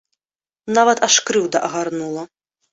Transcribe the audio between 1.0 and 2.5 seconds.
аж крыўда агарнула.